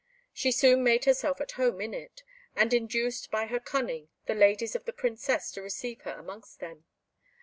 She 0.33 0.51
soon 0.51 0.83
made 0.83 1.05
herself 1.05 1.39
at 1.41 1.51
home 1.51 1.79
in 1.79 1.93
it, 1.93 2.23
and 2.55 2.73
induced 2.73 3.29
by 3.29 3.45
her 3.45 3.59
cunning 3.59 4.09
the 4.25 4.33
ladies 4.33 4.75
of 4.75 4.85
the 4.85 4.93
Princess 4.93 5.51
to 5.51 5.61
receive 5.61 6.01
her 6.01 6.13
amongst 6.13 6.59
them. 6.59 6.85